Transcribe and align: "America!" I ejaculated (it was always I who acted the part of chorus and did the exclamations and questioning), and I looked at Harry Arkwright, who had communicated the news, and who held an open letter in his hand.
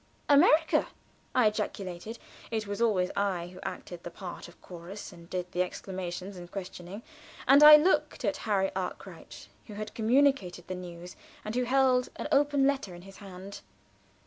"America!" 0.27 0.87
I 1.35 1.45
ejaculated 1.45 2.17
(it 2.49 2.65
was 2.65 2.81
always 2.81 3.11
I 3.15 3.49
who 3.49 3.59
acted 3.61 4.01
the 4.01 4.09
part 4.09 4.47
of 4.47 4.59
chorus 4.59 5.13
and 5.13 5.29
did 5.29 5.51
the 5.51 5.61
exclamations 5.61 6.37
and 6.37 6.49
questioning), 6.51 7.03
and 7.47 7.61
I 7.61 7.75
looked 7.75 8.25
at 8.25 8.37
Harry 8.37 8.71
Arkwright, 8.75 9.47
who 9.67 9.75
had 9.75 9.93
communicated 9.93 10.67
the 10.67 10.73
news, 10.73 11.15
and 11.45 11.53
who 11.53 11.65
held 11.65 12.09
an 12.15 12.27
open 12.31 12.65
letter 12.65 12.95
in 12.95 13.03
his 13.03 13.17
hand. 13.17 13.61